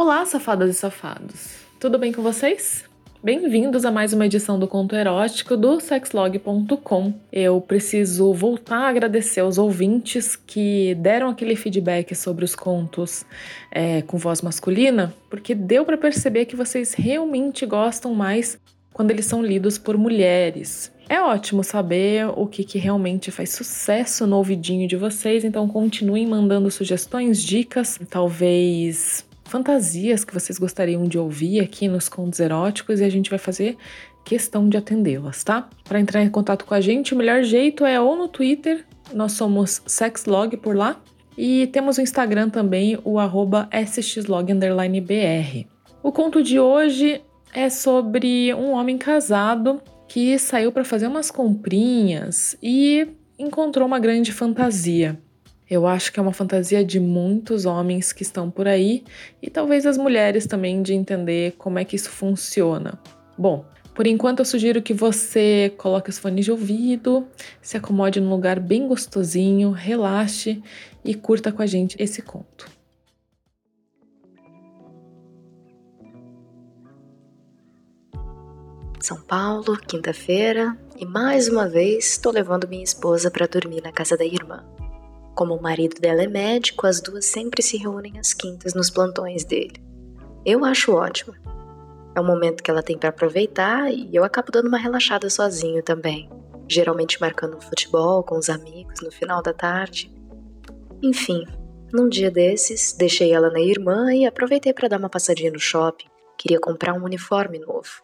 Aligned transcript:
Olá, 0.00 0.24
safadas 0.24 0.70
e 0.70 0.78
safados. 0.78 1.56
Tudo 1.80 1.98
bem 1.98 2.12
com 2.12 2.22
vocês? 2.22 2.84
Bem-vindos 3.20 3.84
a 3.84 3.90
mais 3.90 4.12
uma 4.12 4.26
edição 4.26 4.56
do 4.56 4.68
Conto 4.68 4.94
Erótico 4.94 5.56
do 5.56 5.80
sexlog.com. 5.80 7.14
Eu 7.32 7.60
preciso 7.60 8.32
voltar 8.32 8.76
a 8.76 8.88
agradecer 8.90 9.40
aos 9.40 9.58
ouvintes 9.58 10.36
que 10.36 10.94
deram 11.00 11.28
aquele 11.28 11.56
feedback 11.56 12.14
sobre 12.14 12.44
os 12.44 12.54
contos 12.54 13.26
é, 13.72 14.00
com 14.02 14.16
voz 14.16 14.40
masculina, 14.40 15.12
porque 15.28 15.52
deu 15.52 15.84
para 15.84 15.98
perceber 15.98 16.44
que 16.44 16.54
vocês 16.54 16.94
realmente 16.94 17.66
gostam 17.66 18.14
mais 18.14 18.56
quando 18.92 19.10
eles 19.10 19.26
são 19.26 19.42
lidos 19.42 19.78
por 19.78 19.98
mulheres. 19.98 20.92
É 21.08 21.20
ótimo 21.20 21.64
saber 21.64 22.28
o 22.36 22.46
que, 22.46 22.62
que 22.62 22.78
realmente 22.78 23.32
faz 23.32 23.50
sucesso 23.50 24.28
no 24.28 24.36
ouvidinho 24.36 24.86
de 24.86 24.94
vocês, 24.94 25.42
então 25.42 25.66
continuem 25.66 26.24
mandando 26.24 26.70
sugestões, 26.70 27.42
dicas, 27.42 27.98
talvez 28.08 29.26
fantasias 29.48 30.24
que 30.24 30.34
vocês 30.34 30.58
gostariam 30.58 31.04
de 31.04 31.18
ouvir 31.18 31.60
aqui 31.60 31.88
nos 31.88 32.08
contos 32.08 32.38
eróticos 32.38 33.00
e 33.00 33.04
a 33.04 33.08
gente 33.08 33.30
vai 33.30 33.38
fazer 33.38 33.76
questão 34.24 34.68
de 34.68 34.76
atendê-las, 34.76 35.42
tá? 35.42 35.68
Para 35.84 35.98
entrar 35.98 36.22
em 36.22 36.28
contato 36.28 36.64
com 36.64 36.74
a 36.74 36.80
gente, 36.80 37.14
o 37.14 37.16
melhor 37.16 37.42
jeito 37.42 37.84
é 37.84 37.98
ou 37.98 38.14
no 38.14 38.28
Twitter, 38.28 38.84
nós 39.14 39.32
somos 39.32 39.82
sexlog 39.86 40.56
por 40.58 40.76
lá, 40.76 41.00
e 41.36 41.68
temos 41.68 41.98
o 41.98 42.00
Instagram 42.00 42.50
também, 42.50 42.98
o 43.04 43.16
sxlog_br. 43.86 44.58
O 46.02 46.12
conto 46.12 46.42
de 46.42 46.58
hoje 46.58 47.22
é 47.54 47.70
sobre 47.70 48.52
um 48.54 48.72
homem 48.72 48.98
casado 48.98 49.80
que 50.08 50.38
saiu 50.38 50.72
para 50.72 50.84
fazer 50.84 51.06
umas 51.06 51.30
comprinhas 51.30 52.56
e 52.62 53.06
encontrou 53.38 53.86
uma 53.86 54.00
grande 54.00 54.32
fantasia. 54.32 55.18
Eu 55.70 55.86
acho 55.86 56.10
que 56.12 56.18
é 56.18 56.22
uma 56.22 56.32
fantasia 56.32 56.82
de 56.82 56.98
muitos 56.98 57.66
homens 57.66 58.12
que 58.12 58.22
estão 58.22 58.50
por 58.50 58.66
aí 58.66 59.04
e 59.42 59.50
talvez 59.50 59.84
as 59.84 59.98
mulheres 59.98 60.46
também 60.46 60.82
de 60.82 60.94
entender 60.94 61.52
como 61.58 61.78
é 61.78 61.84
que 61.84 61.94
isso 61.94 62.08
funciona. 62.08 62.98
Bom, 63.36 63.66
por 63.94 64.06
enquanto 64.06 64.38
eu 64.38 64.44
sugiro 64.44 64.80
que 64.80 64.94
você 64.94 65.72
coloque 65.76 66.08
os 66.08 66.18
fones 66.18 66.44
de 66.44 66.52
ouvido, 66.52 67.26
se 67.60 67.76
acomode 67.76 68.20
num 68.20 68.30
lugar 68.30 68.58
bem 68.60 68.88
gostosinho, 68.88 69.70
relaxe 69.70 70.62
e 71.04 71.14
curta 71.14 71.52
com 71.52 71.60
a 71.60 71.66
gente 71.66 71.96
esse 72.00 72.22
conto. 72.22 72.66
São 79.00 79.20
Paulo, 79.20 79.76
quinta-feira, 79.76 80.76
e 80.96 81.04
mais 81.04 81.48
uma 81.48 81.68
vez 81.68 82.10
estou 82.12 82.32
levando 82.32 82.68
minha 82.68 82.84
esposa 82.84 83.30
para 83.30 83.46
dormir 83.46 83.82
na 83.82 83.92
casa 83.92 84.16
da 84.16 84.24
irmã. 84.24 84.77
Como 85.38 85.54
o 85.54 85.62
marido 85.62 86.00
dela 86.00 86.24
é 86.24 86.26
médico, 86.26 86.84
as 86.84 87.00
duas 87.00 87.24
sempre 87.24 87.62
se 87.62 87.76
reúnem 87.76 88.18
às 88.18 88.34
quintas 88.34 88.74
nos 88.74 88.90
plantões 88.90 89.44
dele. 89.44 89.80
Eu 90.44 90.64
acho 90.64 90.92
ótimo. 90.92 91.32
É 92.16 92.20
um 92.20 92.26
momento 92.26 92.60
que 92.60 92.68
ela 92.68 92.82
tem 92.82 92.98
para 92.98 93.10
aproveitar 93.10 93.88
e 93.88 94.10
eu 94.12 94.24
acabo 94.24 94.50
dando 94.50 94.66
uma 94.66 94.78
relaxada 94.78 95.30
sozinho 95.30 95.80
também, 95.80 96.28
geralmente 96.68 97.20
marcando 97.20 97.56
um 97.56 97.60
futebol 97.60 98.24
com 98.24 98.36
os 98.36 98.48
amigos 98.48 99.00
no 99.00 99.12
final 99.12 99.40
da 99.40 99.52
tarde. 99.52 100.12
Enfim, 101.00 101.46
num 101.92 102.08
dia 102.08 102.32
desses, 102.32 102.92
deixei 102.92 103.32
ela 103.32 103.48
na 103.48 103.60
irmã 103.60 104.12
e 104.12 104.26
aproveitei 104.26 104.72
para 104.72 104.88
dar 104.88 104.98
uma 104.98 105.08
passadinha 105.08 105.52
no 105.52 105.60
shopping. 105.60 106.08
Queria 106.36 106.58
comprar 106.58 106.94
um 106.94 107.04
uniforme 107.04 107.60
novo. 107.60 108.02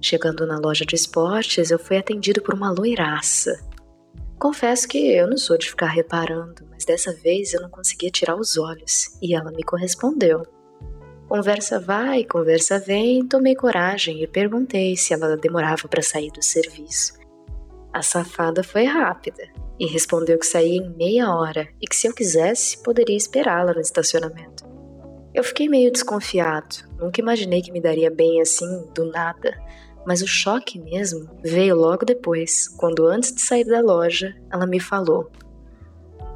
Chegando 0.00 0.46
na 0.46 0.58
loja 0.58 0.86
de 0.86 0.94
esportes, 0.94 1.70
eu 1.70 1.78
fui 1.78 1.98
atendido 1.98 2.40
por 2.40 2.54
uma 2.54 2.70
loiraça, 2.70 3.68
Confesso 4.40 4.88
que 4.88 4.96
eu 5.12 5.28
não 5.28 5.36
sou 5.36 5.58
de 5.58 5.68
ficar 5.68 5.88
reparando, 5.88 6.66
mas 6.70 6.86
dessa 6.86 7.12
vez 7.12 7.52
eu 7.52 7.60
não 7.60 7.68
conseguia 7.68 8.10
tirar 8.10 8.36
os 8.36 8.56
olhos 8.56 9.18
e 9.20 9.34
ela 9.34 9.52
me 9.52 9.62
correspondeu. 9.62 10.46
Conversa 11.28 11.78
vai, 11.78 12.24
conversa 12.24 12.78
vem, 12.78 13.28
tomei 13.28 13.54
coragem 13.54 14.22
e 14.22 14.26
perguntei 14.26 14.96
se 14.96 15.12
ela 15.12 15.36
demorava 15.36 15.86
para 15.88 16.00
sair 16.00 16.30
do 16.30 16.42
serviço. 16.42 17.20
A 17.92 18.00
safada 18.00 18.64
foi 18.64 18.84
rápida 18.84 19.46
e 19.78 19.84
respondeu 19.84 20.38
que 20.38 20.46
saía 20.46 20.78
em 20.78 20.96
meia 20.96 21.34
hora 21.34 21.68
e 21.78 21.86
que 21.86 21.94
se 21.94 22.06
eu 22.06 22.14
quisesse 22.14 22.82
poderia 22.82 23.18
esperá-la 23.18 23.74
no 23.74 23.80
estacionamento. 23.80 24.64
Eu 25.34 25.44
fiquei 25.44 25.68
meio 25.68 25.92
desconfiado, 25.92 26.76
nunca 26.98 27.20
imaginei 27.20 27.60
que 27.60 27.70
me 27.70 27.80
daria 27.80 28.10
bem 28.10 28.40
assim 28.40 28.88
do 28.94 29.04
nada 29.04 29.54
mas 30.06 30.22
o 30.22 30.26
choque 30.26 30.78
mesmo 30.78 31.28
veio 31.42 31.76
logo 31.76 32.04
depois, 32.04 32.68
quando 32.68 33.06
antes 33.06 33.34
de 33.34 33.40
sair 33.40 33.64
da 33.64 33.80
loja, 33.80 34.34
ela 34.50 34.66
me 34.66 34.80
falou: 34.80 35.30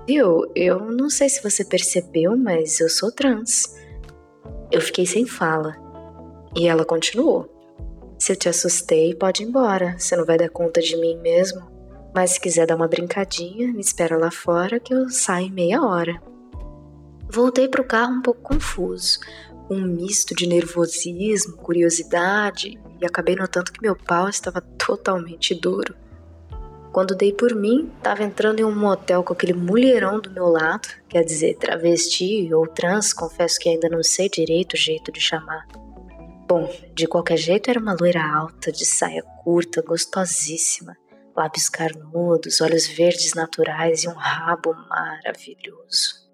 Viu, 0.07 0.51
eu 0.55 0.81
não 0.93 1.09
sei 1.09 1.29
se 1.29 1.43
você 1.43 1.65
percebeu, 1.65 2.37
mas 2.37 2.79
eu 2.81 2.89
sou 2.89 3.11
trans. 3.11 3.75
Eu 4.71 4.81
fiquei 4.81 5.07
sem 5.07 5.27
fala. 5.27 5.75
E 6.55 6.69
ela 6.69 6.85
continuou: 6.85 7.49
Se 8.19 8.33
eu 8.33 8.37
te 8.37 8.49
assustei, 8.49 9.15
pode 9.15 9.43
ir 9.43 9.47
embora, 9.47 9.97
você 9.99 10.15
não 10.15 10.27
vai 10.27 10.37
dar 10.37 10.51
conta 10.51 10.81
de 10.81 10.97
mim 10.97 11.17
mesmo. 11.21 11.73
Mas 12.15 12.33
se 12.33 12.41
quiser 12.41 12.67
dar 12.67 12.77
uma 12.77 12.87
brincadinha, 12.87 13.73
me 13.73 13.81
espera 13.81 14.17
lá 14.17 14.31
fora 14.31 14.79
que 14.79 14.95
eu 14.95 15.09
saio 15.09 15.47
em 15.47 15.53
meia 15.53 15.83
hora. 15.83 16.23
Voltei 17.29 17.67
para 17.67 17.81
o 17.81 17.87
carro 17.87 18.13
um 18.13 18.23
pouco 18.23 18.41
confuso, 18.43 19.19
um 19.69 19.81
misto 19.81 20.35
de 20.35 20.47
nervosismo, 20.47 21.57
curiosidade 21.57 22.79
e 23.05 23.07
acabei 23.07 23.37
notando 23.37 23.71
que 23.71 23.83
meu 23.83 23.95
pau 23.95 24.29
estava 24.29 24.61
totalmente 24.61 25.55
duro. 25.55 25.95
Quando 26.91 27.15
dei 27.15 27.33
por 27.33 27.55
mim, 27.55 27.93
estava 27.97 28.23
entrando 28.23 28.61
em 28.61 28.65
um 28.65 28.75
motel 28.75 29.23
com 29.23 29.33
aquele 29.33 29.53
mulherão 29.53 30.21
do 30.21 30.31
meu 30.31 30.47
lado, 30.47 30.89
quer 31.09 31.23
dizer, 31.25 31.57
travesti 31.57 32.53
ou 32.55 32.67
trans, 32.67 33.13
confesso 33.13 33.59
que 33.59 33.69
ainda 33.69 33.89
não 33.89 34.03
sei 34.03 34.29
direito 34.29 34.75
o 34.75 34.79
jeito 34.79 35.13
de 35.13 35.21
chamar. 35.21 35.67
Bom, 36.49 36.71
de 36.95 37.07
qualquer 37.07 37.37
jeito 37.37 37.69
era 37.69 37.81
uma 37.81 37.97
loira 37.99 38.23
alta, 38.23 38.71
de 38.71 38.87
saia 38.87 39.23
curta, 39.43 39.83
gostosíssima, 39.83 40.97
lábios 41.37 41.69
carnudos, 41.69 42.61
olhos 42.61 42.87
verdes 42.87 43.35
naturais 43.35 44.05
e 44.05 44.09
um 44.09 44.15
rabo 44.15 44.75
maravilhoso. 44.89 46.25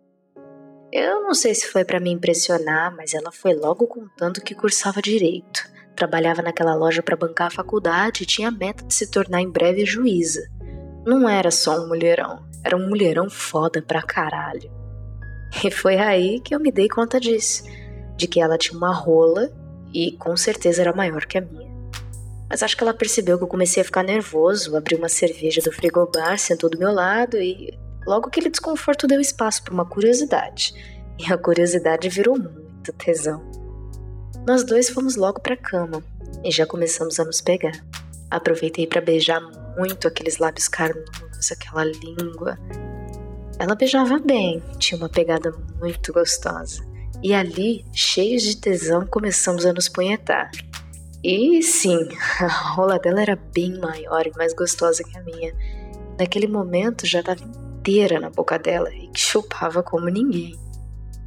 Eu 0.92 1.22
não 1.22 1.32
sei 1.32 1.54
se 1.54 1.68
foi 1.68 1.84
para 1.84 2.00
me 2.00 2.10
impressionar, 2.10 2.94
mas 2.94 3.14
ela 3.14 3.32
foi 3.32 3.54
logo 3.54 3.86
contando 3.86 4.42
que 4.42 4.54
cursava 4.54 5.00
direito. 5.00 5.79
Trabalhava 6.00 6.40
naquela 6.40 6.74
loja 6.74 7.02
para 7.02 7.14
bancar 7.14 7.48
a 7.48 7.50
faculdade 7.50 8.22
e 8.22 8.26
tinha 8.26 8.48
a 8.48 8.50
meta 8.50 8.82
de 8.82 8.94
se 8.94 9.10
tornar 9.10 9.42
em 9.42 9.50
breve 9.50 9.84
juíza. 9.84 10.40
Não 11.04 11.28
era 11.28 11.50
só 11.50 11.78
um 11.78 11.88
mulherão, 11.88 12.42
era 12.64 12.74
um 12.74 12.88
mulherão 12.88 13.28
foda 13.28 13.82
pra 13.82 14.00
caralho. 14.00 14.72
E 15.62 15.70
foi 15.70 15.98
aí 15.98 16.40
que 16.40 16.54
eu 16.54 16.60
me 16.60 16.72
dei 16.72 16.88
conta 16.88 17.20
disso, 17.20 17.64
de 18.16 18.26
que 18.26 18.40
ela 18.40 18.56
tinha 18.56 18.78
uma 18.78 18.94
rola 18.94 19.52
e 19.92 20.12
com 20.12 20.34
certeza 20.38 20.80
era 20.80 20.94
maior 20.94 21.26
que 21.26 21.36
a 21.36 21.42
minha. 21.42 21.70
Mas 22.48 22.62
acho 22.62 22.74
que 22.74 22.82
ela 22.82 22.94
percebeu 22.94 23.36
que 23.36 23.44
eu 23.44 23.48
comecei 23.48 23.82
a 23.82 23.84
ficar 23.84 24.02
nervoso, 24.02 24.74
abriu 24.74 24.96
uma 24.96 25.10
cerveja 25.10 25.60
do 25.60 25.70
frigobar, 25.70 26.38
sentou 26.38 26.70
do 26.70 26.78
meu 26.78 26.92
lado 26.92 27.36
e 27.36 27.78
Logo 28.06 28.28
aquele 28.28 28.48
desconforto 28.48 29.06
deu 29.06 29.20
espaço 29.20 29.62
para 29.62 29.74
uma 29.74 29.84
curiosidade, 29.84 30.74
e 31.18 31.32
a 31.32 31.36
curiosidade 31.36 32.08
virou 32.08 32.38
muito 32.38 32.92
tesão. 32.94 33.59
Nós 34.46 34.64
dois 34.64 34.88
fomos 34.88 35.16
logo 35.16 35.40
para 35.40 35.54
a 35.54 35.56
cama 35.56 36.02
e 36.42 36.50
já 36.50 36.66
começamos 36.66 37.20
a 37.20 37.24
nos 37.24 37.40
pegar. 37.40 37.72
Aproveitei 38.30 38.86
para 38.86 39.00
beijar 39.00 39.40
muito 39.76 40.08
aqueles 40.08 40.38
lábios 40.38 40.66
carnudos, 40.68 41.52
aquela 41.52 41.84
língua. 41.84 42.58
Ela 43.58 43.74
beijava 43.74 44.18
bem, 44.18 44.62
tinha 44.78 44.98
uma 44.98 45.08
pegada 45.08 45.52
muito 45.78 46.12
gostosa. 46.12 46.82
E 47.22 47.34
ali, 47.34 47.84
cheios 47.92 48.42
de 48.42 48.56
tesão, 48.56 49.06
começamos 49.06 49.66
a 49.66 49.72
nos 49.72 49.88
punhetar. 49.88 50.50
E 51.22 51.62
sim, 51.62 52.08
a 52.40 52.46
rola 52.46 52.98
dela 52.98 53.20
era 53.20 53.36
bem 53.36 53.78
maior 53.78 54.26
e 54.26 54.32
mais 54.36 54.54
gostosa 54.54 55.04
que 55.04 55.18
a 55.18 55.22
minha. 55.22 55.54
Naquele 56.18 56.46
momento 56.46 57.06
já 57.06 57.20
estava 57.20 57.42
inteira 57.42 58.18
na 58.18 58.30
boca 58.30 58.58
dela 58.58 58.92
e 58.94 59.08
que 59.08 59.20
chupava 59.20 59.82
como 59.82 60.08
ninguém. 60.08 60.58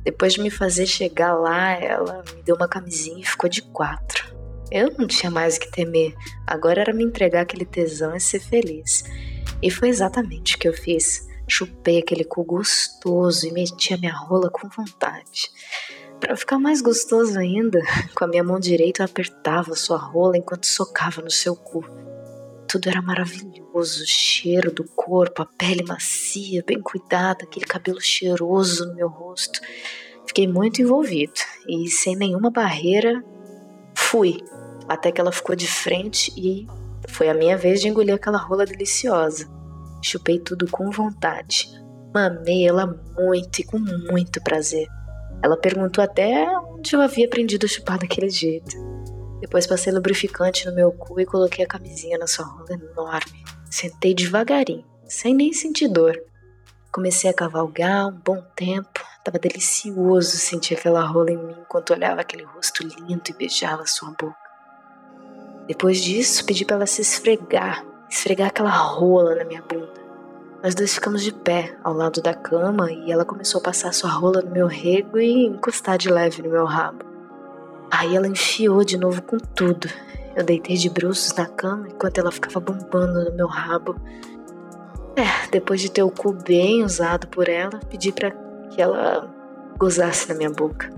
Depois 0.03 0.33
de 0.33 0.41
me 0.41 0.49
fazer 0.49 0.85
chegar 0.85 1.33
lá, 1.33 1.71
ela 1.71 2.23
me 2.35 2.43
deu 2.43 2.55
uma 2.55 2.67
camisinha 2.67 3.21
e 3.21 3.25
ficou 3.25 3.49
de 3.49 3.61
quatro. 3.61 4.33
Eu 4.69 4.91
não 4.97 5.07
tinha 5.07 5.31
mais 5.31 5.55
o 5.55 5.59
que 5.59 5.71
temer, 5.71 6.13
agora 6.45 6.81
era 6.81 6.93
me 6.93 7.03
entregar 7.03 7.41
aquele 7.41 7.65
tesão 7.65 8.15
e 8.15 8.19
ser 8.19 8.39
feliz. 8.39 9.03
E 9.61 9.69
foi 9.69 9.87
exatamente 9.87 10.55
o 10.55 10.59
que 10.59 10.67
eu 10.67 10.73
fiz. 10.73 11.27
Chupei 11.47 11.99
aquele 11.99 12.23
cu 12.23 12.43
gostoso 12.43 13.47
e 13.47 13.51
meti 13.51 13.93
a 13.93 13.97
minha 13.97 14.13
rola 14.13 14.49
com 14.49 14.67
vontade. 14.67 15.51
para 16.19 16.35
ficar 16.35 16.57
mais 16.57 16.81
gostoso 16.81 17.37
ainda, 17.37 17.81
com 18.15 18.23
a 18.23 18.27
minha 18.27 18.43
mão 18.43 18.59
direita 18.59 19.01
eu 19.01 19.05
apertava 19.05 19.75
sua 19.75 19.97
rola 19.97 20.37
enquanto 20.37 20.65
socava 20.65 21.21
no 21.21 21.31
seu 21.31 21.55
cu. 21.55 21.85
Tudo 22.73 22.89
era 22.89 23.03
maravilhoso, 23.03 24.01
o 24.01 24.07
cheiro 24.07 24.71
do 24.71 24.83
corpo, 24.83 25.43
a 25.43 25.45
pele 25.45 25.83
macia, 25.83 26.63
bem 26.65 26.81
cuidada, 26.81 27.43
aquele 27.43 27.67
cabelo 27.67 28.01
cheiroso 28.01 28.87
no 28.87 28.95
meu 28.95 29.07
rosto. 29.07 29.59
Fiquei 30.25 30.47
muito 30.47 30.81
envolvido 30.81 31.39
e 31.69 31.87
sem 31.87 32.15
nenhuma 32.15 32.49
barreira 32.49 33.23
fui, 33.93 34.43
até 34.89 35.11
que 35.11 35.21
ela 35.21 35.31
ficou 35.31 35.55
de 35.55 35.67
frente 35.67 36.33
e 36.35 36.65
foi 37.09 37.29
a 37.29 37.35
minha 37.35 37.55
vez 37.55 37.79
de 37.79 37.89
engolir 37.89 38.15
aquela 38.15 38.39
rola 38.39 38.65
deliciosa. 38.65 39.47
Chupei 40.01 40.39
tudo 40.39 40.67
com 40.67 40.89
vontade. 40.89 41.69
Mamei 42.11 42.67
ela 42.67 42.87
muito 43.15 43.59
e 43.59 43.63
com 43.63 43.77
muito 43.77 44.41
prazer. 44.41 44.87
Ela 45.43 45.57
perguntou 45.57 46.03
até 46.03 46.47
onde 46.57 46.95
eu 46.95 47.01
havia 47.01 47.27
aprendido 47.27 47.67
a 47.67 47.69
chupar 47.69 47.99
daquele 47.99 48.31
jeito. 48.31 48.92
Depois 49.43 49.67
passei 49.67 49.91
lubrificante 49.91 50.65
no 50.65 50.73
meu 50.73 50.89
cu 50.93 51.19
e 51.19 51.25
coloquei 51.25 51.65
a 51.65 51.67
camisinha 51.67 52.17
na 52.17 52.25
sua 52.25 52.45
rola 52.45 52.71
enorme. 52.71 53.43
Sentei 53.69 54.13
devagarinho, 54.13 54.85
sem 55.05 55.35
nem 55.35 55.51
sentir 55.51 55.89
dor. 55.89 56.17
Comecei 56.89 57.29
a 57.29 57.33
cavalgar 57.33 58.07
um 58.07 58.17
bom 58.23 58.41
tempo. 58.55 59.01
Tava 59.21 59.37
delicioso 59.37 60.37
sentir 60.37 60.75
aquela 60.75 61.03
rola 61.03 61.29
em 61.29 61.35
mim 61.35 61.57
enquanto 61.59 61.91
olhava 61.91 62.21
aquele 62.21 62.43
rosto 62.43 62.87
lindo 62.87 63.21
e 63.27 63.33
beijava 63.33 63.85
sua 63.85 64.11
boca. 64.11 64.33
Depois 65.67 66.01
disso, 66.01 66.45
pedi 66.45 66.63
para 66.63 66.77
ela 66.77 66.85
se 66.85 67.01
esfregar, 67.01 67.85
esfregar 68.09 68.47
aquela 68.47 68.71
rola 68.71 69.35
na 69.35 69.43
minha 69.43 69.61
bunda. 69.61 70.01
Nós 70.63 70.73
dois 70.73 70.93
ficamos 70.93 71.21
de 71.21 71.33
pé 71.33 71.77
ao 71.83 71.93
lado 71.93 72.21
da 72.21 72.33
cama 72.33 72.89
e 72.89 73.11
ela 73.11 73.25
começou 73.25 73.59
a 73.59 73.63
passar 73.65 73.93
sua 73.93 74.09
rola 74.09 74.41
no 74.41 74.51
meu 74.51 74.67
rego 74.67 75.19
e 75.19 75.47
encostar 75.47 75.97
de 75.97 76.09
leve 76.09 76.41
no 76.41 76.49
meu 76.49 76.63
rabo. 76.63 77.11
Aí 77.95 78.15
ela 78.15 78.27
enfiou 78.27 78.83
de 78.83 78.97
novo 78.97 79.21
com 79.21 79.37
tudo. 79.37 79.87
Eu 80.35 80.43
deitei 80.43 80.75
de 80.75 80.89
bruços 80.89 81.31
na 81.35 81.45
cama 81.45 81.87
enquanto 81.87 82.17
ela 82.17 82.31
ficava 82.31 82.59
bombando 82.59 83.23
no 83.23 83.35
meu 83.35 83.45
rabo. 83.45 83.95
É, 85.15 85.47
depois 85.51 85.79
de 85.79 85.91
ter 85.91 86.01
o 86.01 86.09
cu 86.09 86.33
bem 86.33 86.83
usado 86.83 87.27
por 87.27 87.47
ela, 87.47 87.79
pedi 87.91 88.11
para 88.11 88.31
que 88.71 88.81
ela 88.81 89.31
gozasse 89.77 90.27
na 90.27 90.33
minha 90.33 90.49
boca. 90.49 90.89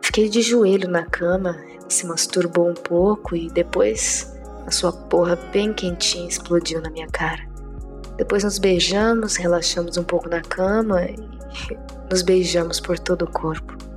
Fiquei 0.00 0.28
de 0.28 0.40
joelho 0.40 0.88
na 0.88 1.04
cama, 1.04 1.58
se 1.88 2.06
masturbou 2.06 2.70
um 2.70 2.74
pouco 2.74 3.34
e 3.34 3.50
depois 3.50 4.32
a 4.64 4.70
sua 4.70 4.92
porra 4.92 5.34
bem 5.52 5.74
quentinha 5.74 6.28
explodiu 6.28 6.80
na 6.80 6.88
minha 6.88 7.08
cara. 7.08 7.42
Depois 8.16 8.44
nos 8.44 8.60
beijamos, 8.60 9.34
relaxamos 9.34 9.96
um 9.96 10.04
pouco 10.04 10.28
na 10.28 10.40
cama 10.40 11.02
e 11.02 11.16
nos 12.08 12.22
beijamos 12.22 12.78
por 12.78 12.96
todo 12.96 13.22
o 13.22 13.30
corpo. 13.30 13.87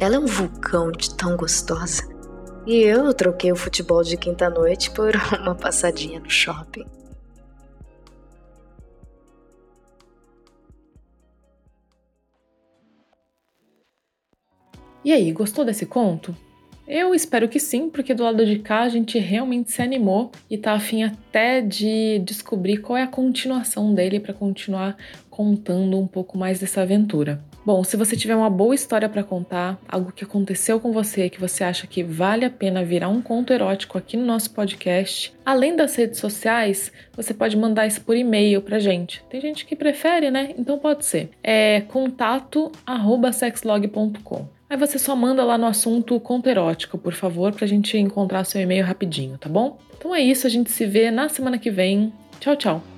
Ela 0.00 0.14
é 0.14 0.18
um 0.20 0.26
vulcão 0.26 0.92
de 0.92 1.12
tão 1.12 1.36
gostosa. 1.36 2.04
E 2.64 2.76
eu 2.76 3.12
troquei 3.12 3.50
o 3.50 3.56
futebol 3.56 4.04
de 4.04 4.16
quinta-noite 4.16 4.92
por 4.92 5.12
uma 5.42 5.56
passadinha 5.56 6.20
no 6.20 6.30
shopping. 6.30 6.86
E 15.04 15.12
aí, 15.12 15.32
gostou 15.32 15.64
desse 15.64 15.84
conto? 15.84 16.36
Eu 16.86 17.12
espero 17.12 17.48
que 17.48 17.58
sim, 17.58 17.90
porque 17.90 18.14
do 18.14 18.22
lado 18.22 18.46
de 18.46 18.60
cá 18.60 18.82
a 18.82 18.88
gente 18.88 19.18
realmente 19.18 19.72
se 19.72 19.82
animou 19.82 20.30
e 20.48 20.56
tá 20.56 20.74
afim 20.74 21.02
até 21.02 21.60
de 21.60 22.20
descobrir 22.20 22.78
qual 22.78 22.96
é 22.96 23.02
a 23.02 23.08
continuação 23.08 23.92
dele 23.92 24.20
para 24.20 24.32
continuar 24.32 24.96
contando 25.28 25.98
um 25.98 26.06
pouco 26.06 26.38
mais 26.38 26.60
dessa 26.60 26.82
aventura. 26.82 27.42
Bom, 27.64 27.84
se 27.84 27.96
você 27.96 28.16
tiver 28.16 28.34
uma 28.34 28.48
boa 28.48 28.74
história 28.74 29.08
para 29.08 29.22
contar, 29.22 29.78
algo 29.86 30.10
que 30.10 30.24
aconteceu 30.24 30.80
com 30.80 30.90
você 30.90 31.28
que 31.28 31.38
você 31.38 31.62
acha 31.62 31.86
que 31.86 32.02
vale 32.02 32.46
a 32.46 32.50
pena 32.50 32.82
virar 32.82 33.10
um 33.10 33.20
conto 33.20 33.52
erótico 33.52 33.98
aqui 33.98 34.16
no 34.16 34.24
nosso 34.24 34.52
podcast, 34.52 35.34
além 35.44 35.76
das 35.76 35.94
redes 35.94 36.18
sociais, 36.18 36.90
você 37.14 37.34
pode 37.34 37.54
mandar 37.56 37.86
isso 37.86 38.00
por 38.00 38.16
e-mail 38.16 38.62
pra 38.62 38.78
gente. 38.78 39.22
Tem 39.28 39.38
gente 39.40 39.66
que 39.66 39.76
prefere, 39.76 40.30
né? 40.30 40.54
Então 40.56 40.78
pode 40.78 41.04
ser. 41.04 41.28
É 41.42 41.82
contato@sexlog.com. 41.82 44.48
Aí 44.70 44.76
você 44.76 44.98
só 44.98 45.16
manda 45.16 45.42
lá 45.44 45.56
no 45.56 45.66
assunto 45.66 46.20
conto 46.20 46.48
erótico, 46.48 46.98
por 46.98 47.14
favor, 47.14 47.52
pra 47.52 47.66
gente 47.66 47.96
encontrar 47.96 48.44
seu 48.44 48.60
e-mail 48.60 48.84
rapidinho, 48.84 49.38
tá 49.38 49.48
bom? 49.48 49.78
Então 49.96 50.14
é 50.14 50.20
isso, 50.20 50.46
a 50.46 50.50
gente 50.50 50.70
se 50.70 50.86
vê 50.86 51.10
na 51.10 51.28
semana 51.28 51.58
que 51.58 51.70
vem. 51.70 52.12
Tchau, 52.38 52.56
tchau! 52.56 52.97